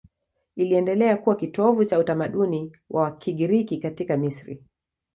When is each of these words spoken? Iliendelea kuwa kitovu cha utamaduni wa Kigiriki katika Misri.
Iliendelea 0.55 1.17
kuwa 1.17 1.35
kitovu 1.35 1.85
cha 1.85 1.99
utamaduni 1.99 2.71
wa 2.89 3.11
Kigiriki 3.11 3.77
katika 3.77 4.17
Misri. 4.17 4.63